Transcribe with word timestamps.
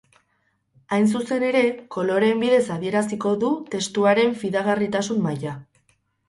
Hain 0.95 1.03
zuzen 1.17 1.43
ere, 1.49 1.61
koloreen 1.95 2.41
bidez 2.45 2.63
adieraziko 2.77 3.35
du 3.45 3.53
testuaren 3.77 4.35
fidagarritasun 4.45 5.23
maila. 5.29 5.55